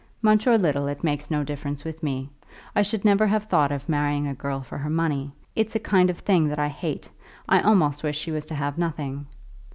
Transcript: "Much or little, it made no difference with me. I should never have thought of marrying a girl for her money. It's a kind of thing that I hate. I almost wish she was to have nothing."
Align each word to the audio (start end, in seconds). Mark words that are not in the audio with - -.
"Much 0.23 0.47
or 0.47 0.57
little, 0.57 0.87
it 0.87 1.03
made 1.03 1.29
no 1.29 1.43
difference 1.43 1.83
with 1.83 2.01
me. 2.01 2.27
I 2.75 2.81
should 2.81 3.05
never 3.05 3.27
have 3.27 3.43
thought 3.43 3.71
of 3.71 3.87
marrying 3.87 4.27
a 4.27 4.33
girl 4.33 4.61
for 4.61 4.75
her 4.79 4.89
money. 4.89 5.31
It's 5.55 5.75
a 5.75 5.79
kind 5.79 6.09
of 6.09 6.17
thing 6.17 6.47
that 6.47 6.57
I 6.57 6.69
hate. 6.69 7.11
I 7.47 7.61
almost 7.61 8.01
wish 8.01 8.17
she 8.17 8.31
was 8.31 8.47
to 8.47 8.55
have 8.55 8.79
nothing." 8.79 9.27